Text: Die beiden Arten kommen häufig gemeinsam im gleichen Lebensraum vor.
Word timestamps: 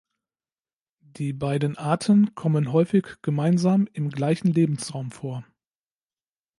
Die 1.05 1.31
beiden 1.31 1.77
Arten 1.77 2.33
kommen 2.33 2.73
häufig 2.73 3.05
gemeinsam 3.21 3.87
im 3.93 4.09
gleichen 4.09 4.47
Lebensraum 4.47 5.11
vor. 5.11 5.45